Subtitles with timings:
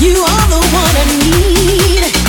[0.00, 2.23] You are the one I need.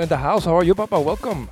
[0.00, 0.44] In the house.
[0.44, 1.00] How are you, Papa?
[1.00, 1.48] Welcome.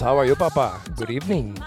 [0.00, 0.80] How are you, Papa?
[0.96, 1.58] Good evening.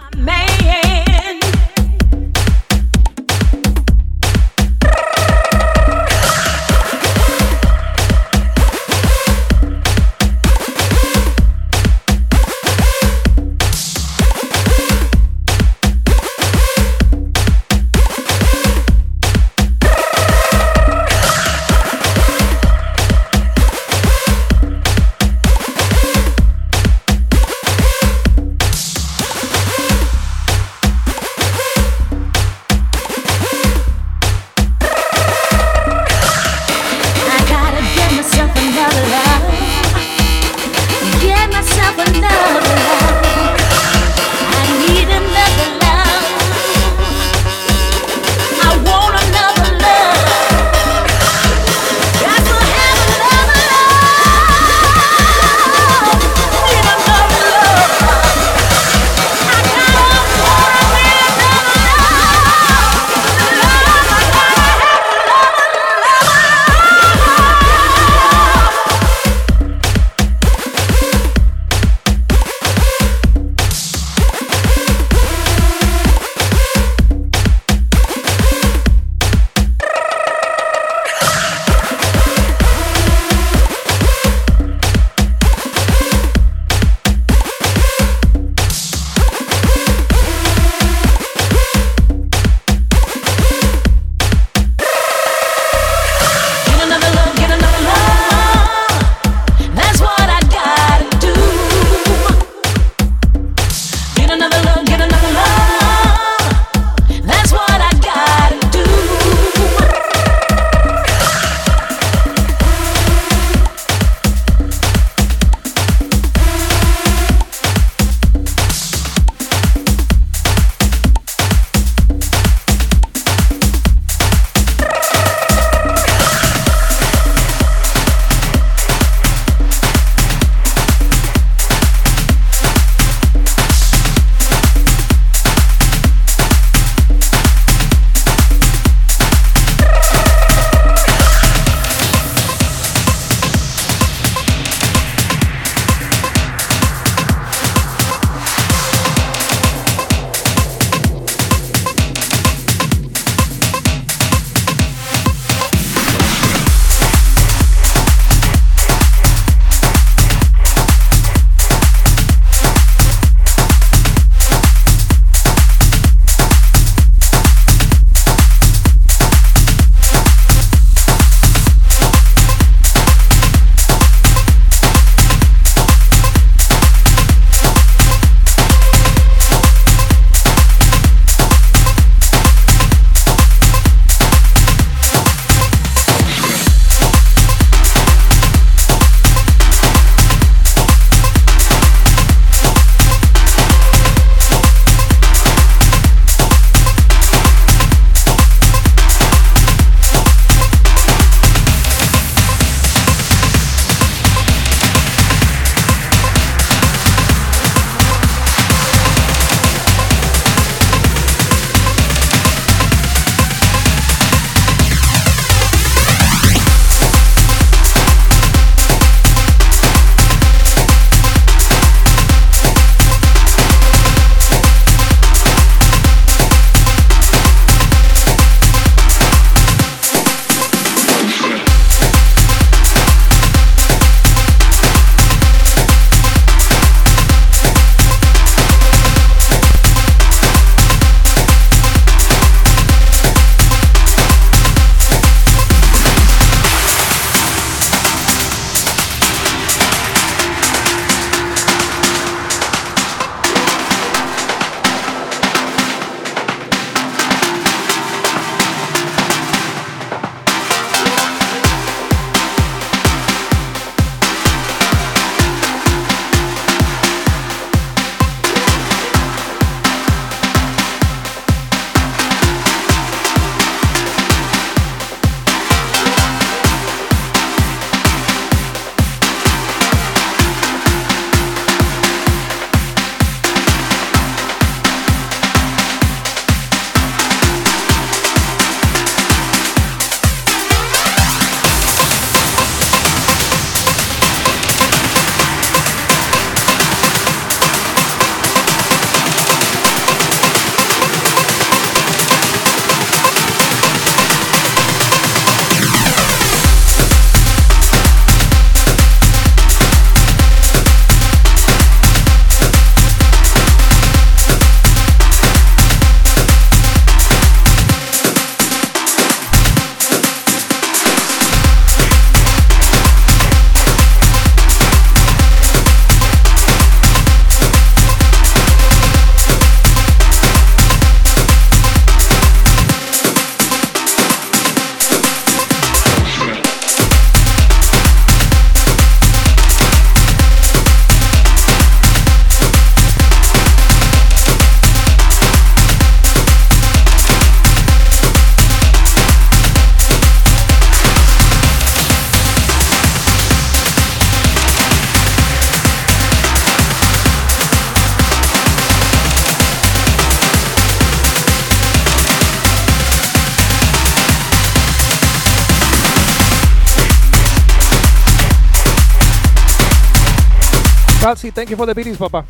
[371.64, 372.45] Thank you for the beaties, Papa.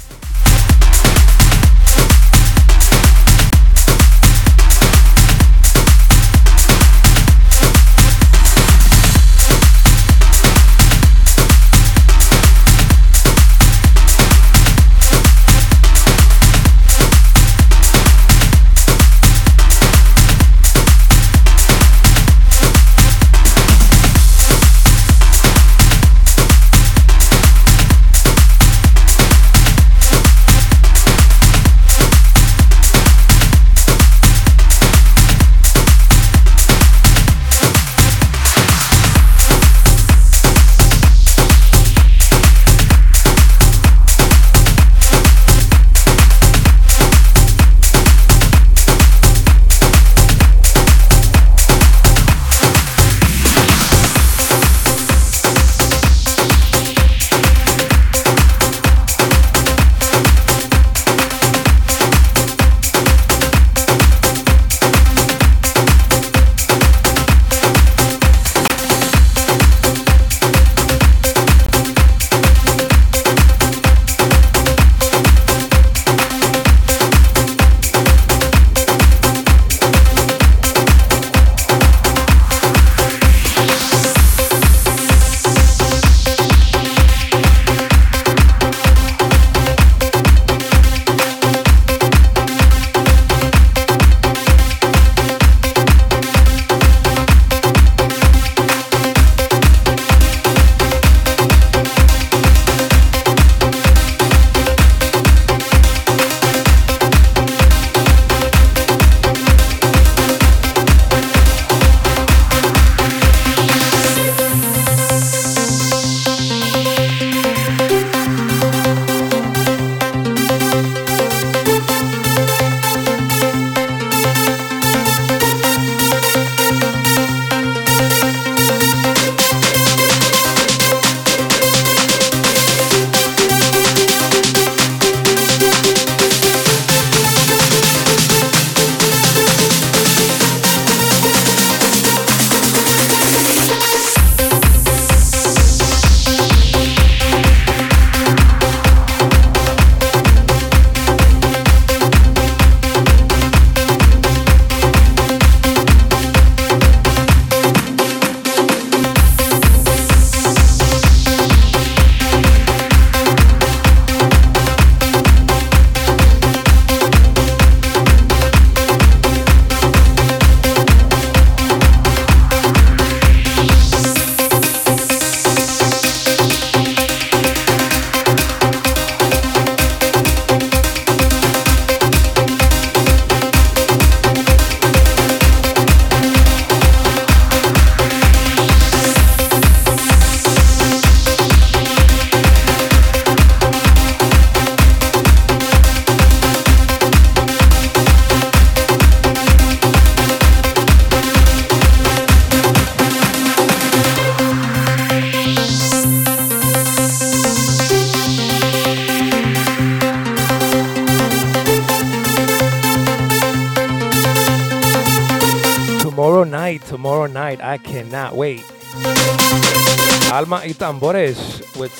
[220.83, 221.93] Tambores with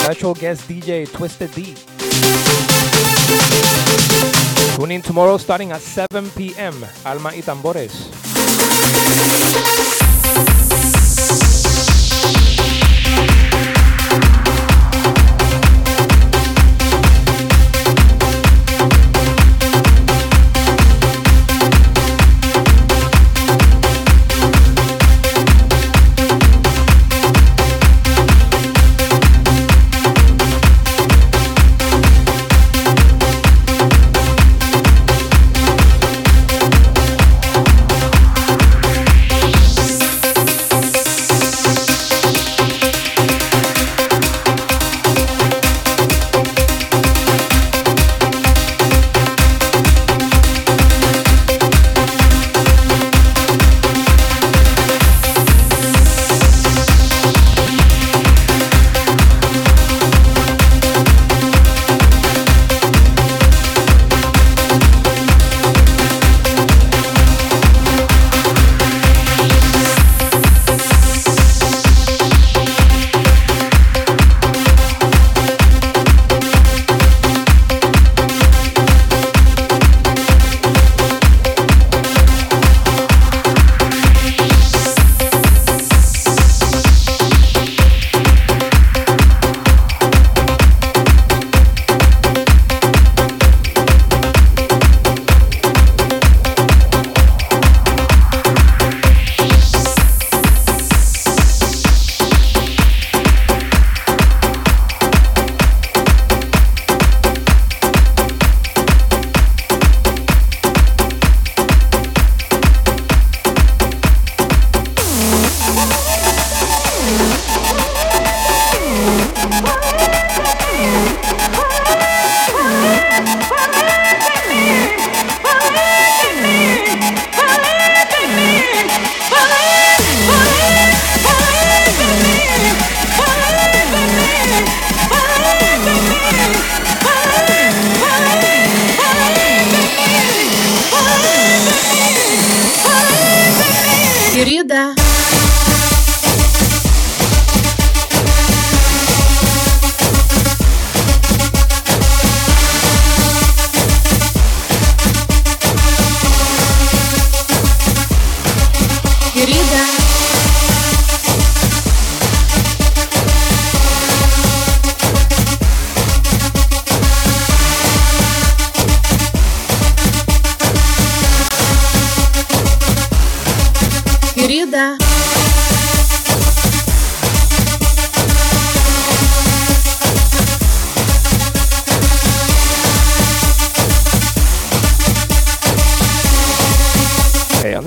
[0.00, 1.74] special guest DJ Twisted D.
[4.74, 6.74] Tune in tomorrow starting at 7 p.m.
[7.04, 8.08] Alma y Tambores.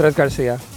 [0.08, 0.77] Alfred García.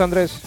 [0.00, 0.37] Andrés.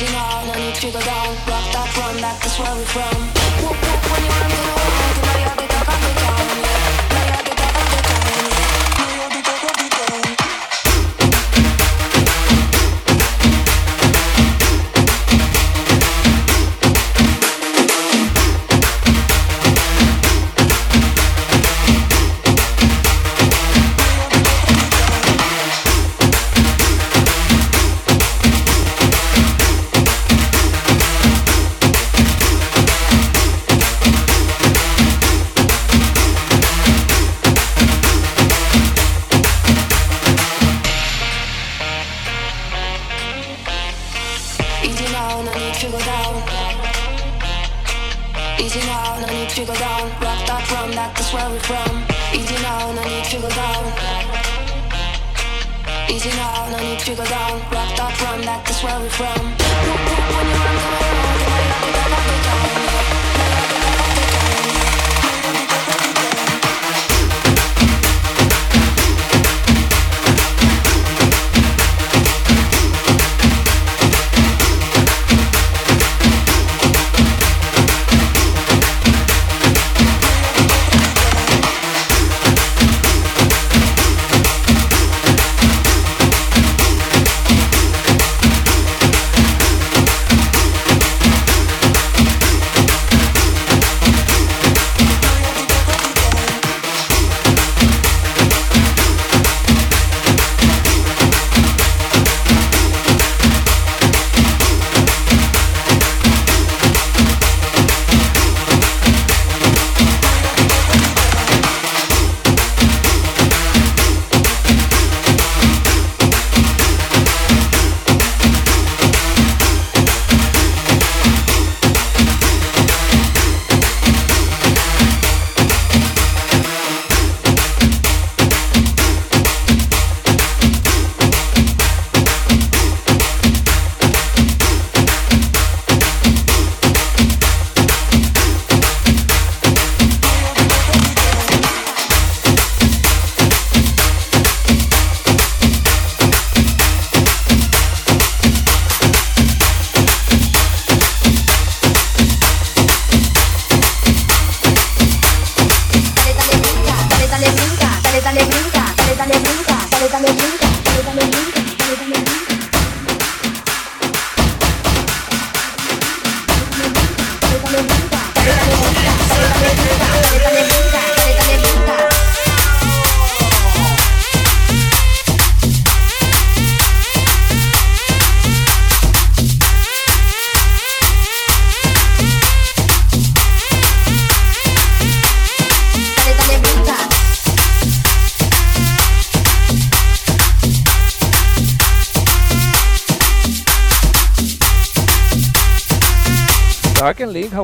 [0.00, 1.28] easy now, no need to go down.
[1.48, 3.16] Rock that, run that, that's where we're from.
[4.10, 6.97] When you're on the you know you're the I got me down, yeah.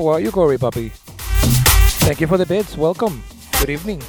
[0.04, 0.90] How are you, Corey Puppy?
[2.04, 2.76] Thank you for the bits.
[2.76, 3.22] Welcome.
[3.58, 4.02] Good evening.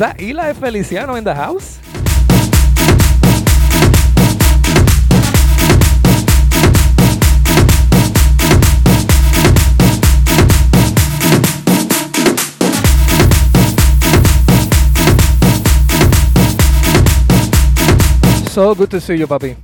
[0.00, 1.78] Is that Eli Feliciano in the house?
[18.50, 19.54] So good to see you, Bobby.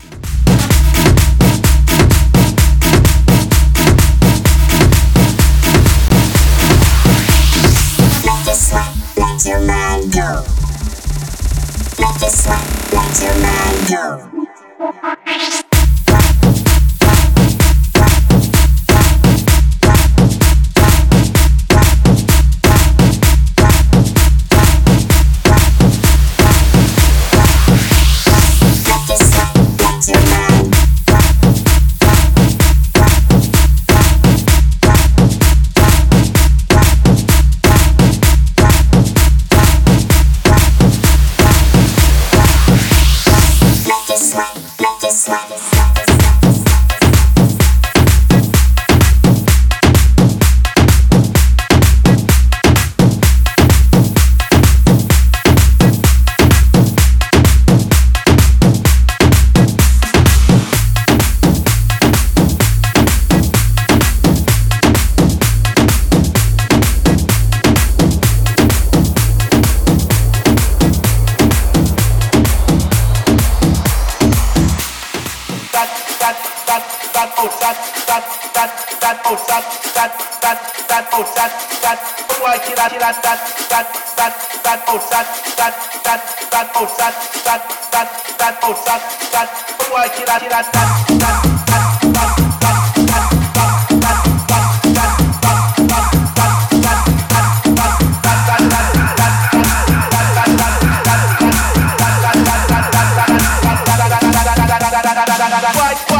[105.76, 106.15] Why?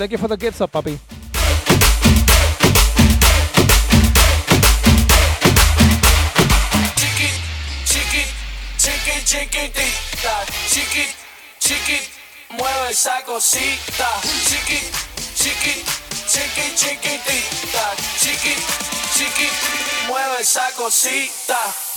[0.00, 0.98] Thank you for the gifts up, papi.
[10.70, 11.14] Chiquit,
[11.60, 12.08] chiquit,
[12.48, 14.08] mueve esa cosita,
[14.48, 14.88] chiquit,
[15.36, 15.84] chiquit,
[16.26, 18.58] chiquit, chiquit,
[19.12, 19.52] chiquit,
[20.08, 21.89] mueve esa cosita.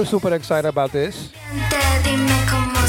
[0.00, 1.30] Super, super excited about this.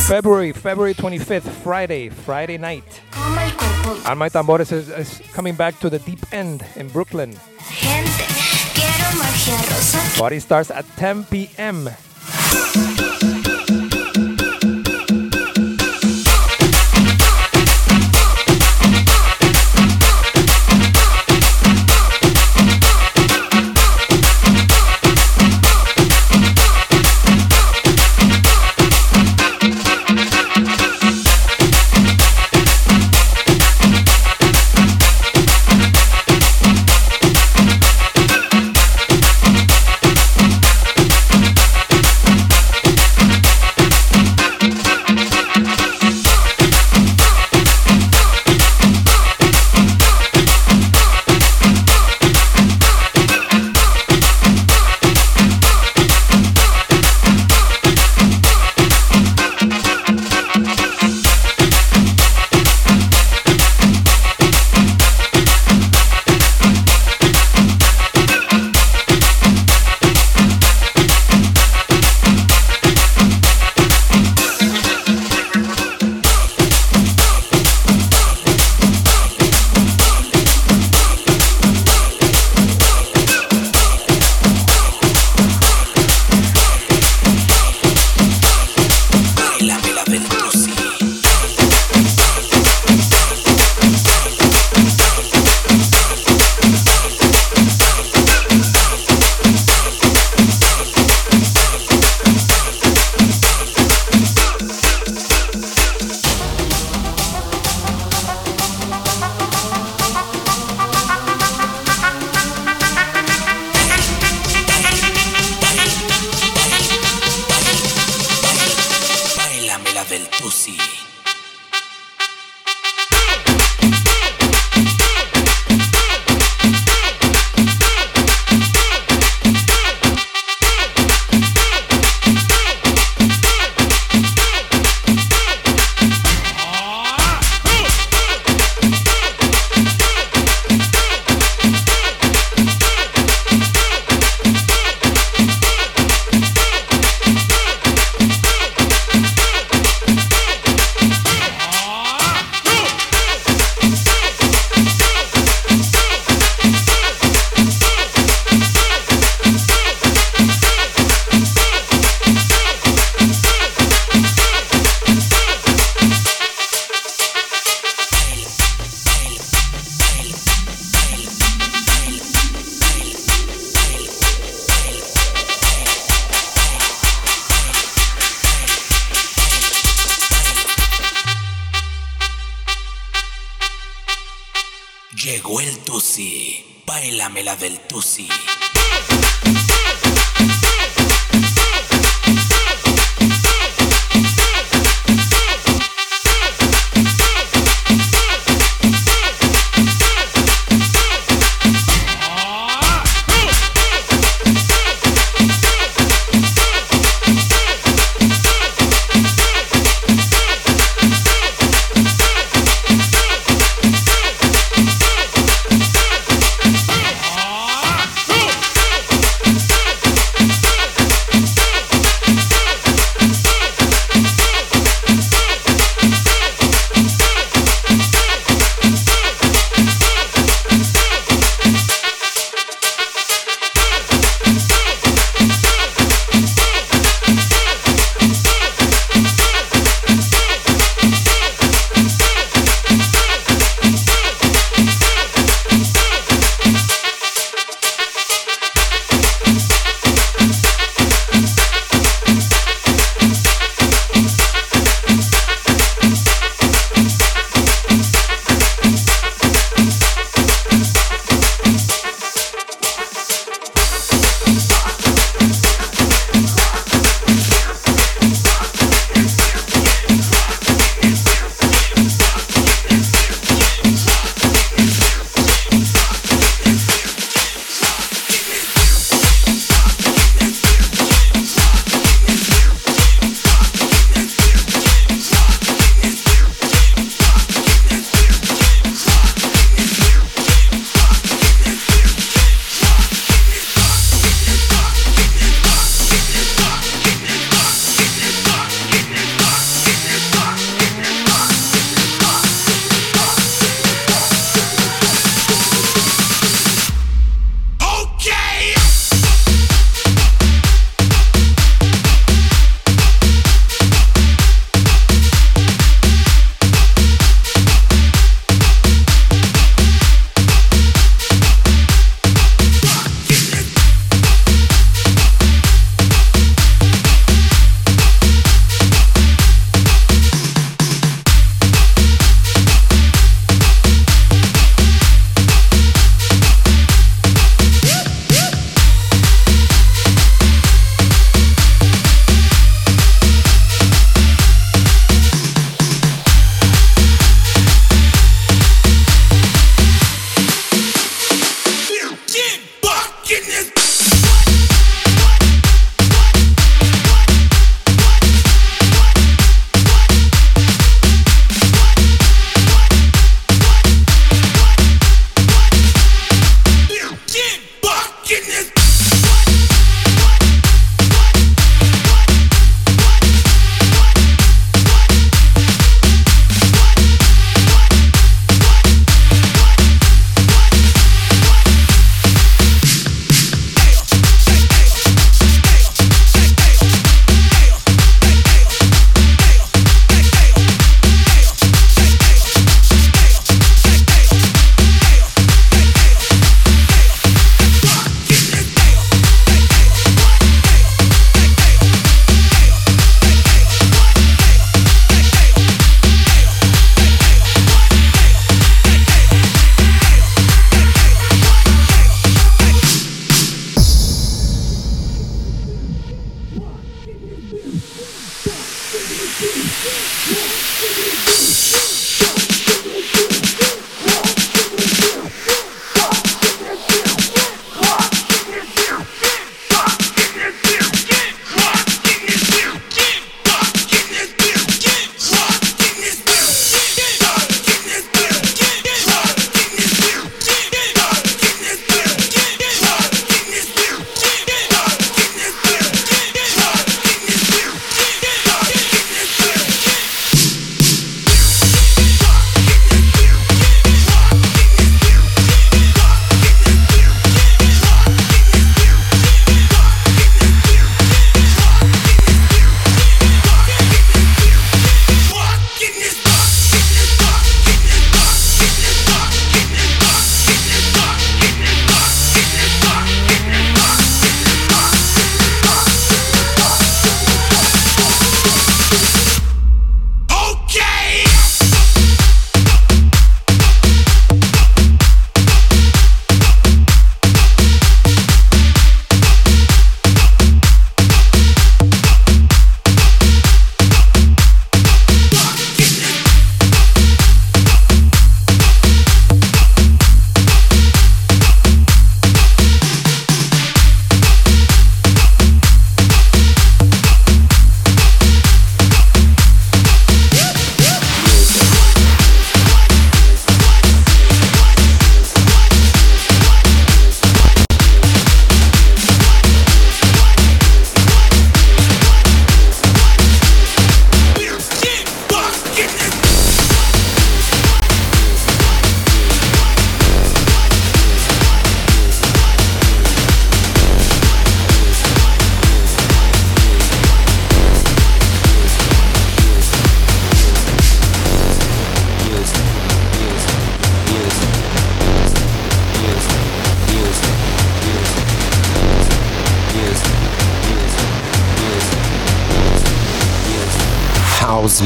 [0.07, 2.85] February, February 25th, Friday, Friday night.
[3.11, 7.35] de Alma Tambores is, is coming back to the deep end in Brooklyn.
[10.17, 11.89] Party starts at 10 p.m.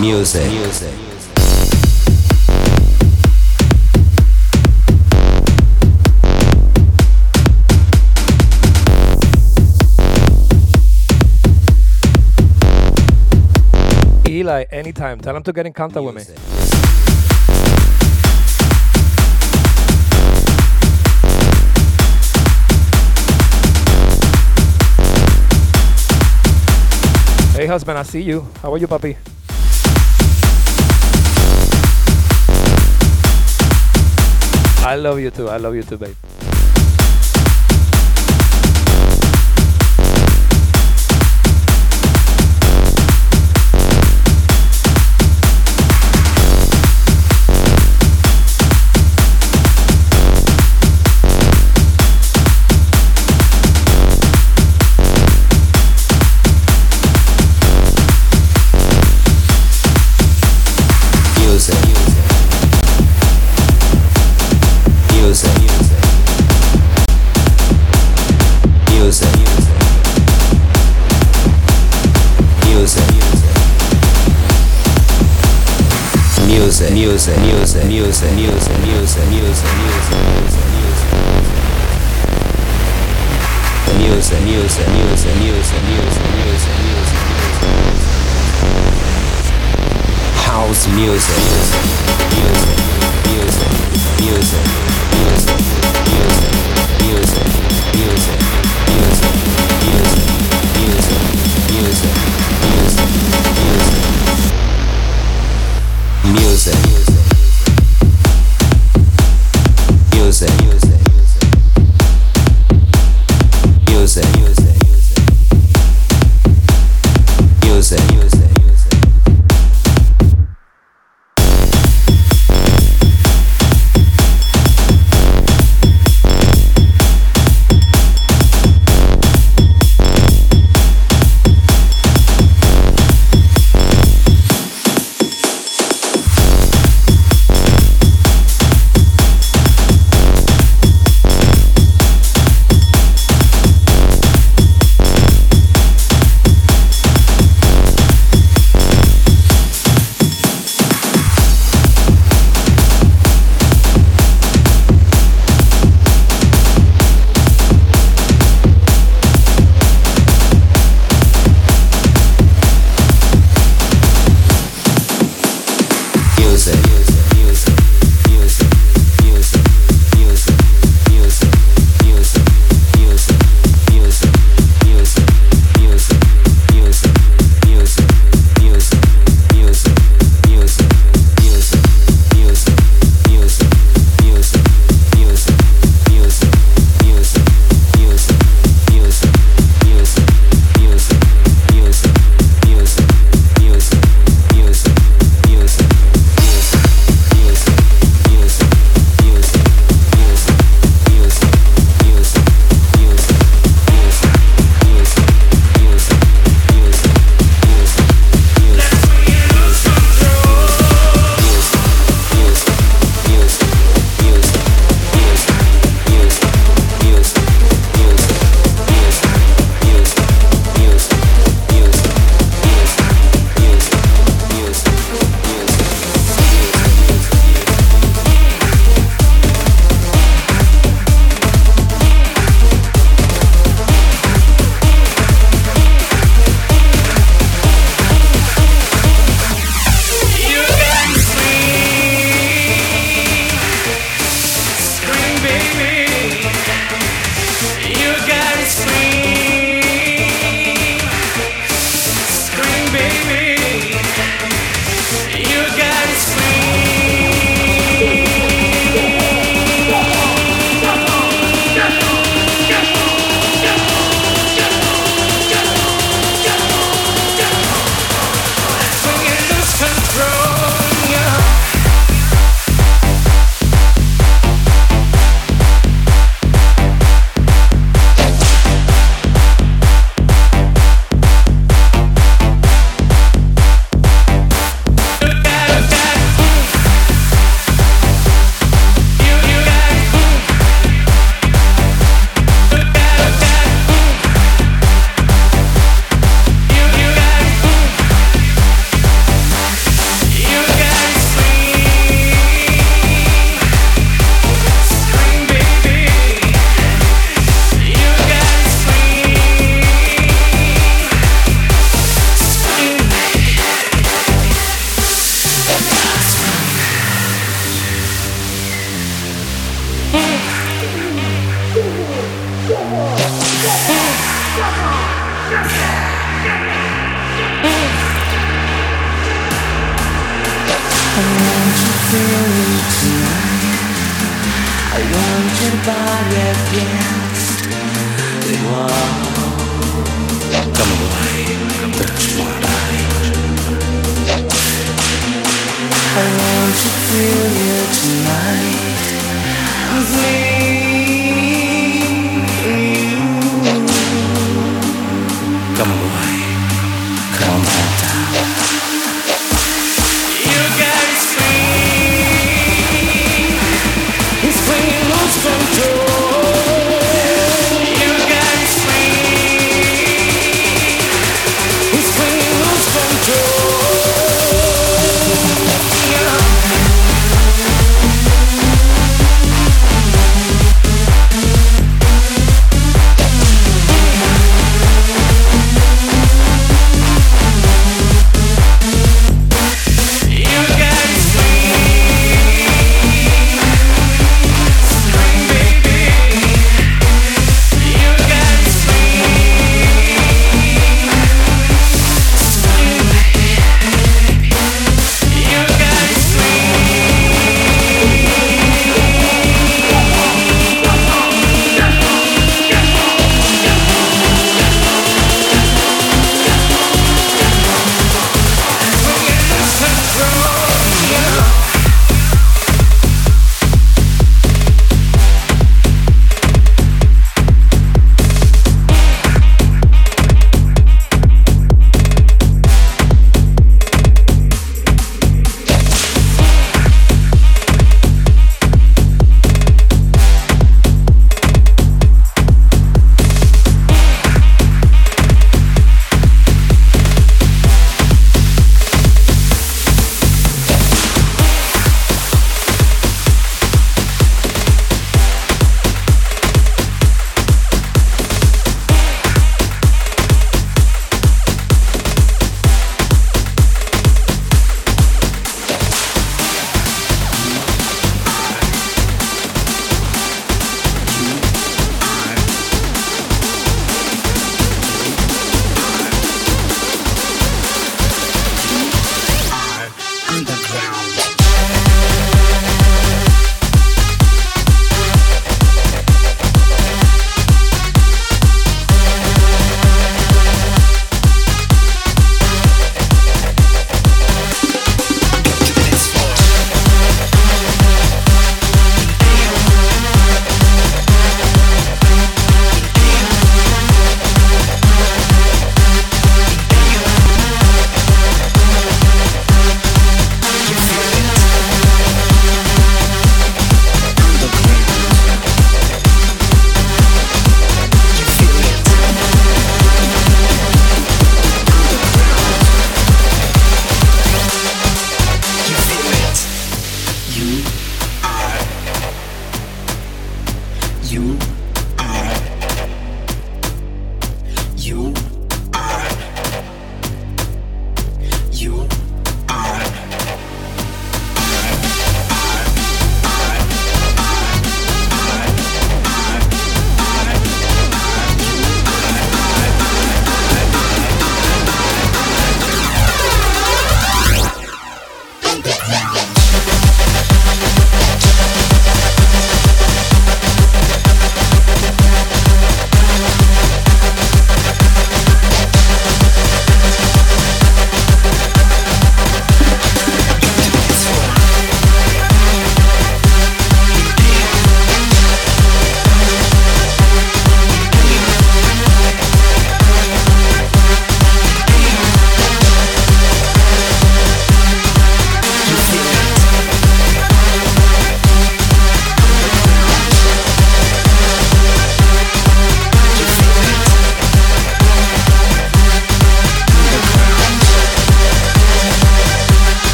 [0.00, 0.50] Music.
[0.50, 0.94] music.
[14.26, 15.20] Eli anytime.
[15.20, 16.28] Tell him to get in contact Music.
[16.28, 16.52] with me.
[27.54, 28.48] Hey, husband, I see you.
[28.62, 29.16] How are you, puppy?
[34.92, 35.48] I love you too.
[35.48, 36.14] I love you too, babe.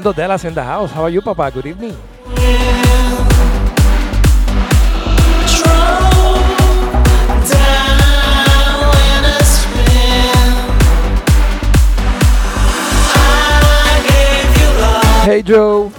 [0.00, 0.90] Orlando Delas in the house.
[0.92, 1.50] How are you, Papa?
[1.52, 1.96] Good evening.
[15.22, 15.89] Hey, Joe.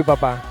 [0.00, 0.49] tuyo, papá.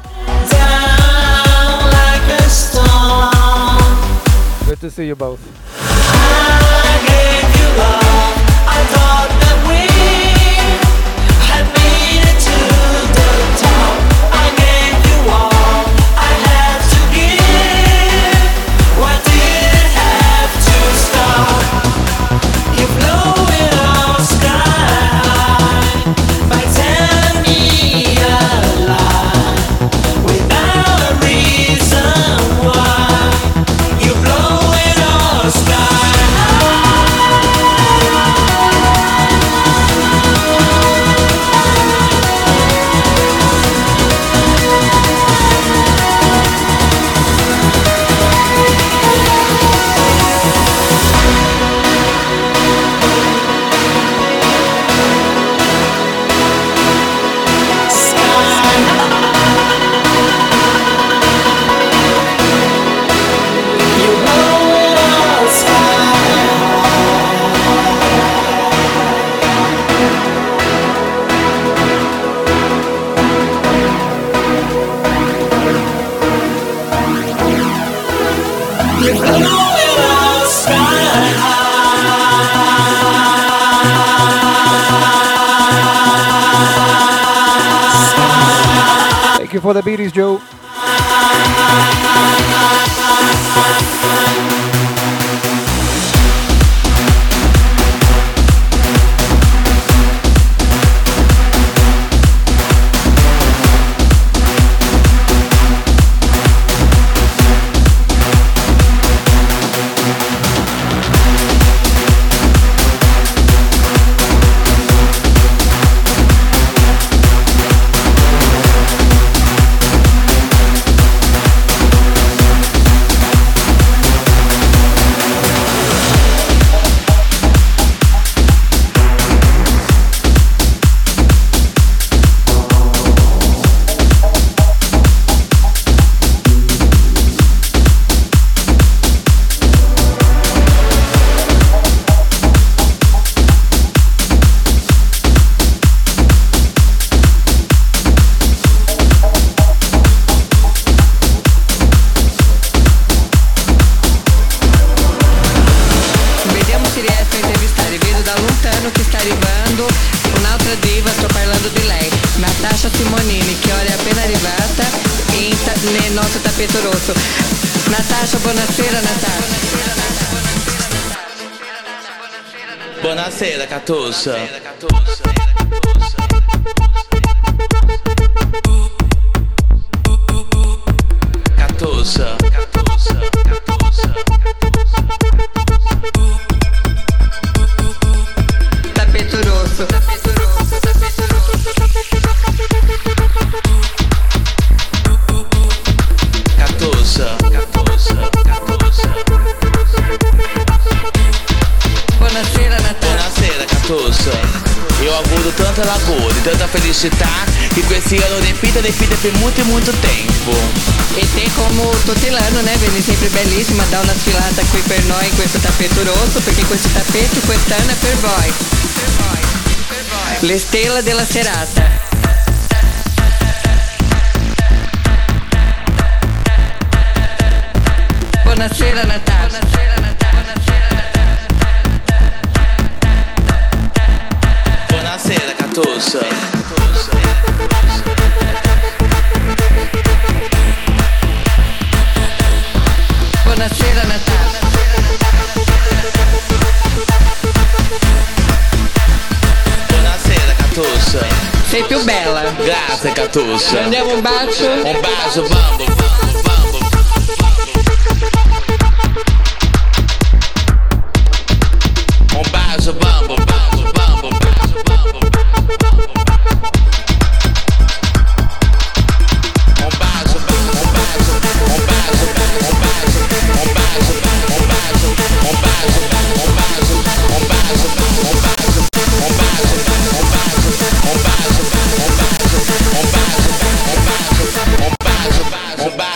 [220.86, 221.26] ela de la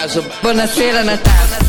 [0.03, 0.21] caso.
[0.41, 1.62] Buonasera Natale.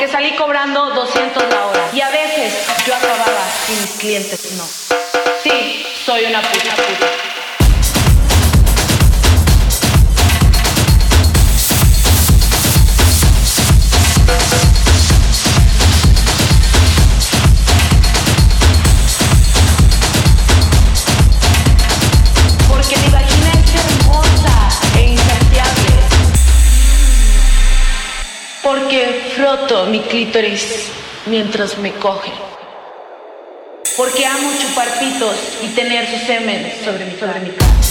[0.00, 1.90] porque salí cobrando 200 la hora.
[1.92, 4.64] Y a veces yo acababa y mis clientes no.
[5.42, 6.79] Sí, soy una puta.
[31.30, 32.32] mientras me coge.
[33.96, 37.89] Porque amo chupar pitos y tener su semen sobre mi, sobre mi.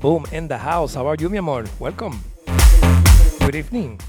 [0.00, 0.94] Boom in the house.
[0.94, 1.66] How are you, mi amor?
[1.78, 2.20] Welcome.
[3.40, 4.00] Good evening.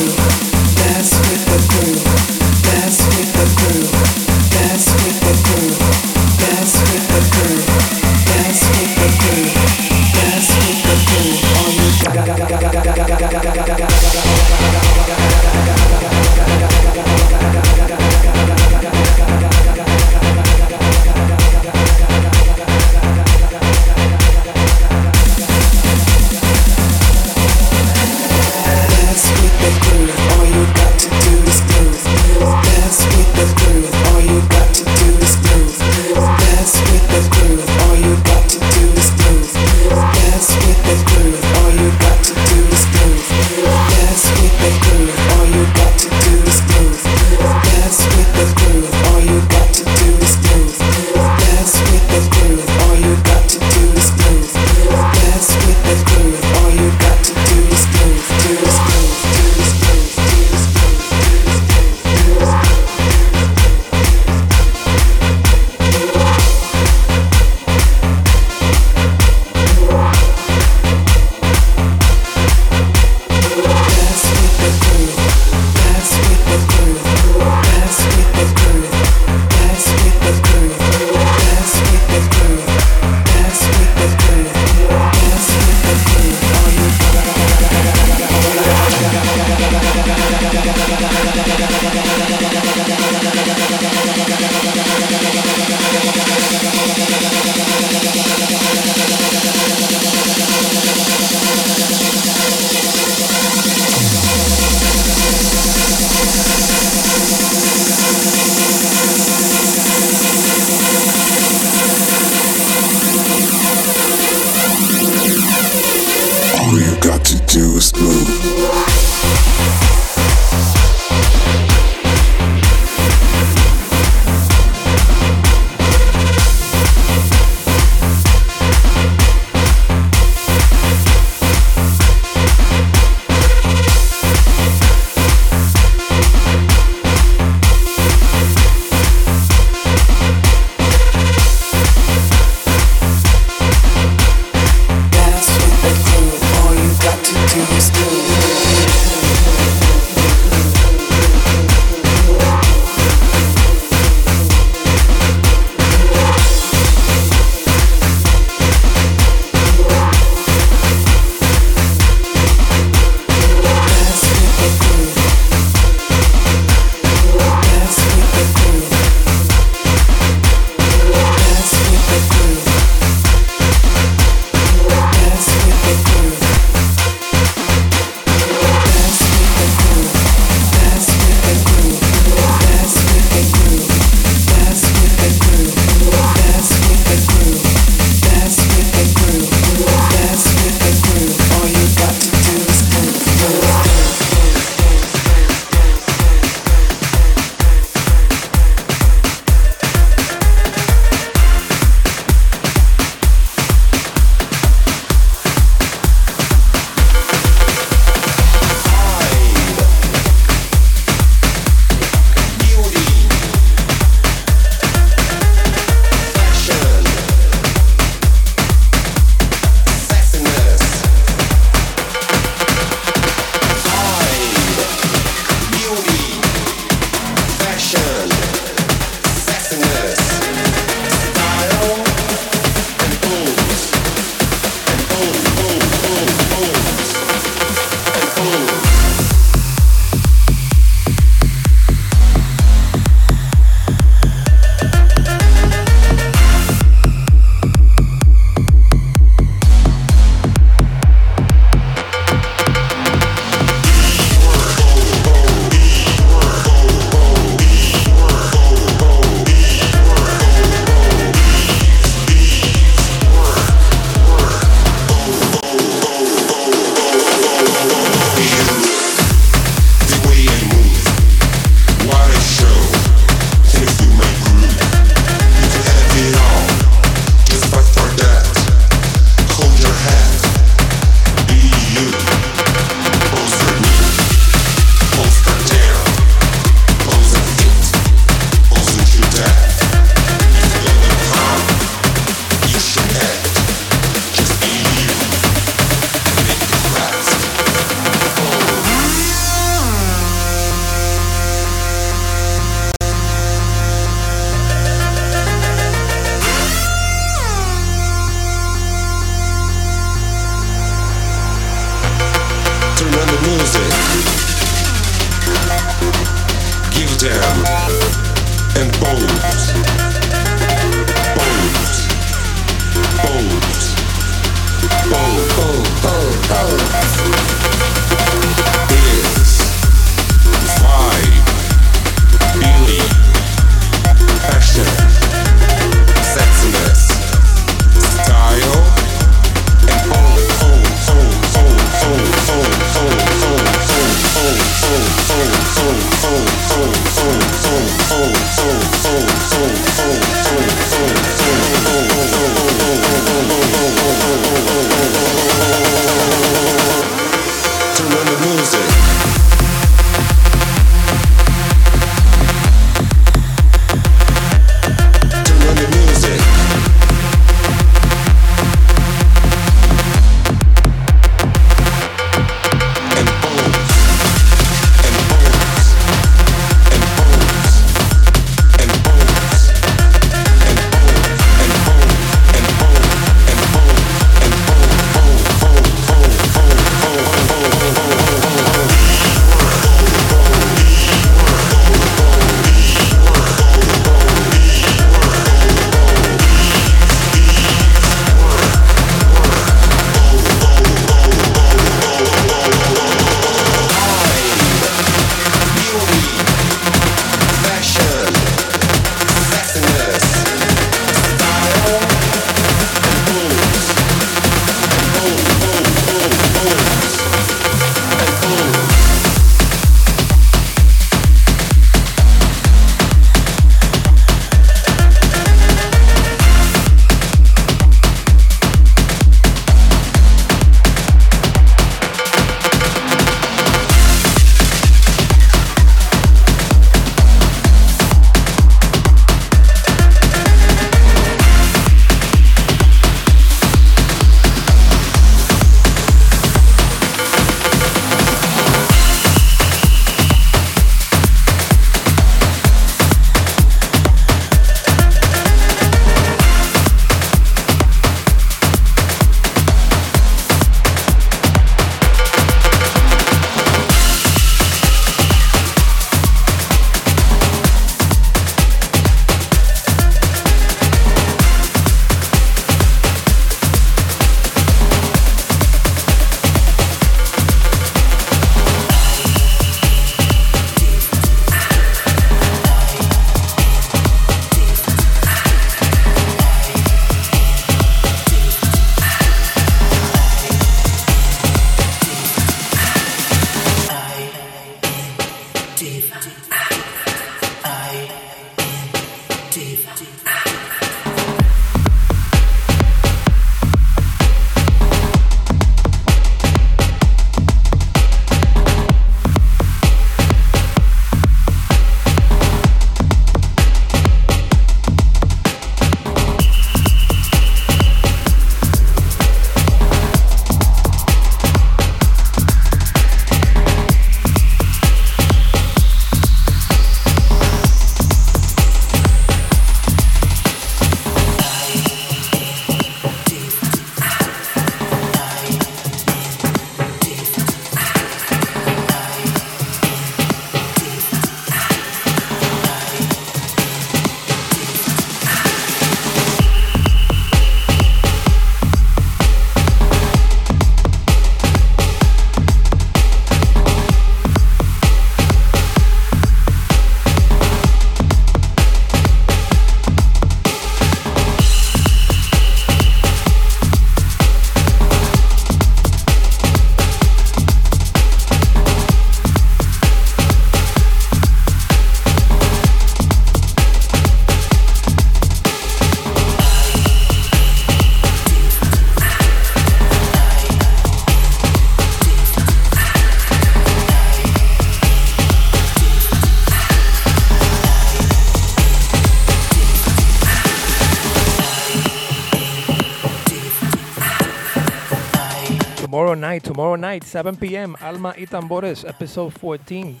[596.32, 597.76] Night, tomorrow night, 7 p.m.
[597.82, 600.00] Alma y Tambores, episode 14,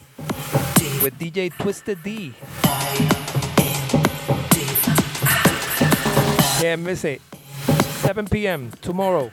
[1.02, 2.32] with DJ Twisted D.
[6.58, 7.20] Can't miss it.
[8.00, 8.70] 7 p.m.
[8.80, 9.30] tomorrow.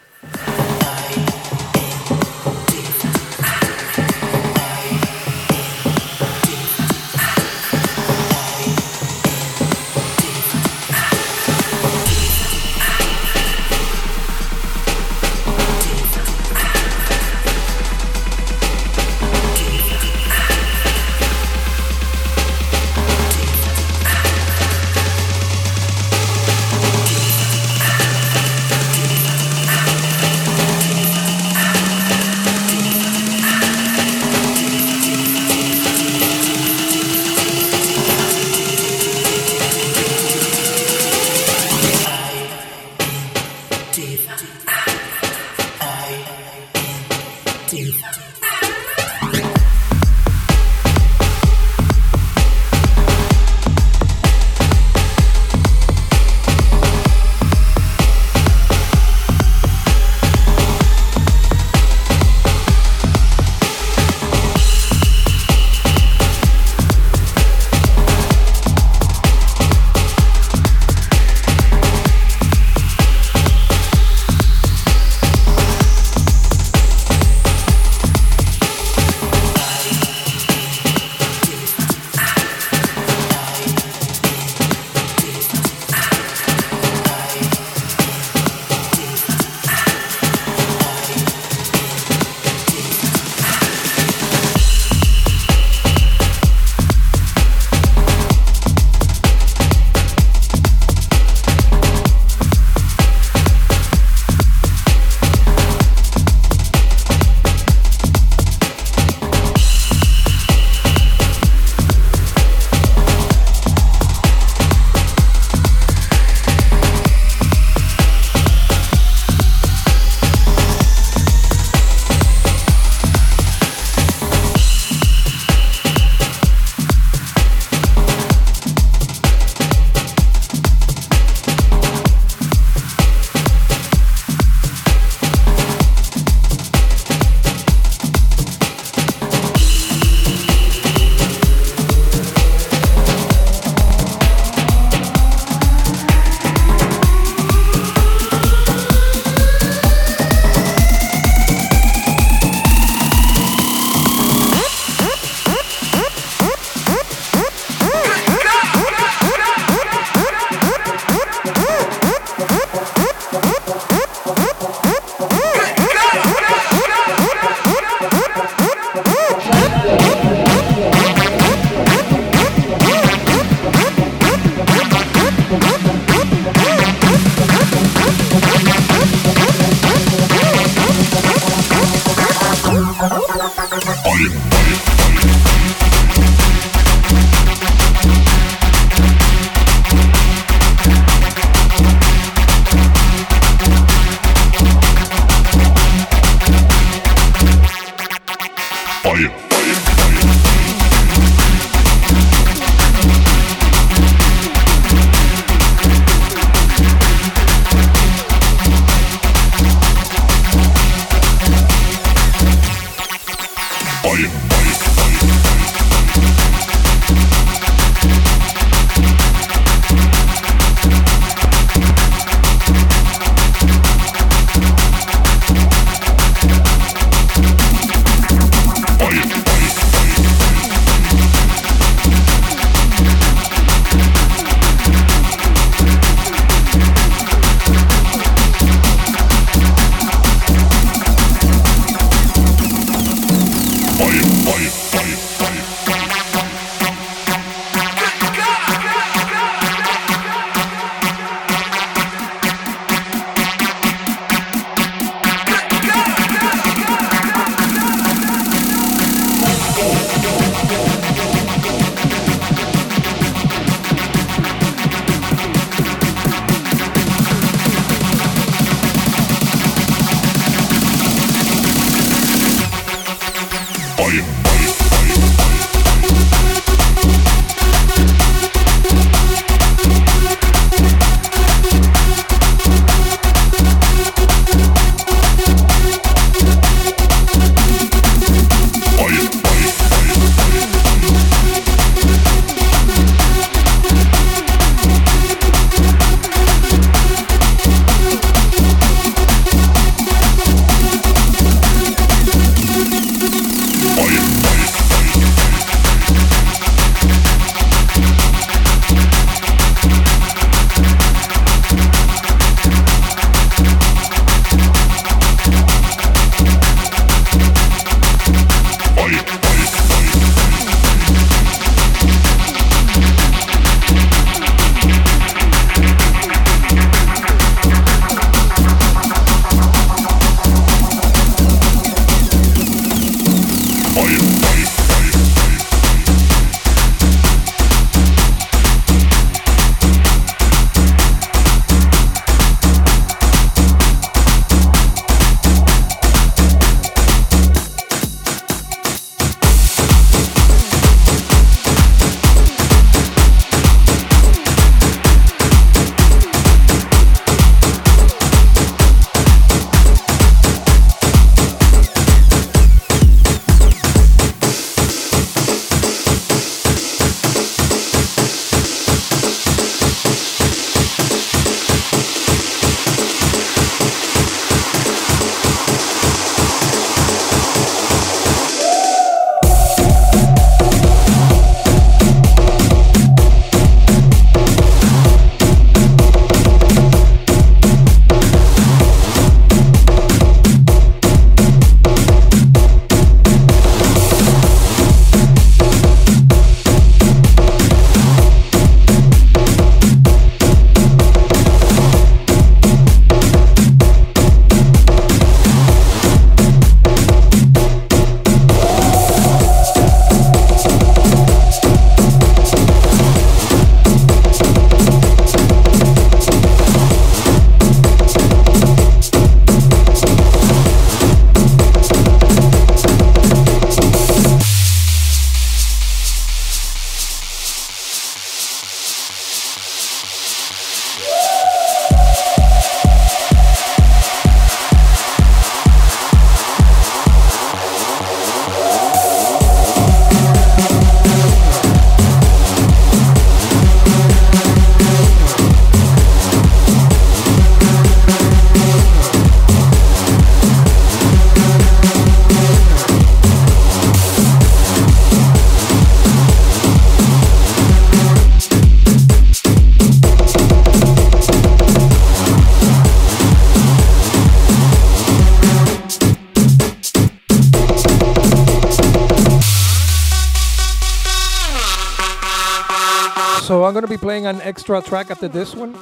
[473.89, 475.73] Be playing an extra track after this one.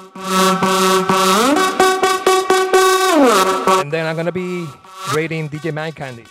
[3.81, 4.65] And then I'm gonna be
[5.13, 6.23] rating DJ Man Candy.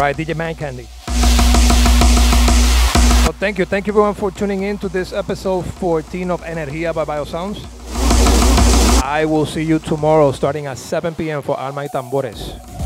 [0.00, 0.84] Right, DJ Man Candy.
[3.26, 6.94] So thank you, thank you everyone for tuning in to this episode 14 of Energia
[6.94, 7.62] by Bio Zounds.
[9.04, 11.42] I will see you tomorrow starting at 7 p.m.
[11.42, 12.79] for Alma y Tambores.